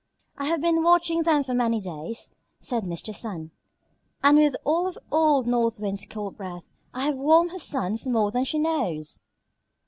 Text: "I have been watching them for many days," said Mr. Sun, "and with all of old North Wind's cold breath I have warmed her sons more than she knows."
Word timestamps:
"I 0.35 0.45
have 0.45 0.61
been 0.61 0.81
watching 0.81 1.21
them 1.21 1.43
for 1.43 1.53
many 1.53 1.79
days," 1.79 2.31
said 2.59 2.85
Mr. 2.85 3.13
Sun, 3.13 3.51
"and 4.23 4.35
with 4.39 4.55
all 4.63 4.87
of 4.87 4.97
old 5.11 5.45
North 5.45 5.79
Wind's 5.79 6.07
cold 6.09 6.35
breath 6.37 6.65
I 6.91 7.03
have 7.03 7.13
warmed 7.17 7.51
her 7.51 7.59
sons 7.59 8.07
more 8.07 8.31
than 8.31 8.43
she 8.45 8.57
knows." 8.57 9.19